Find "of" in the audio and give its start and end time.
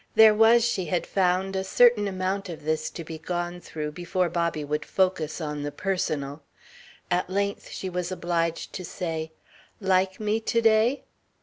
2.49-2.63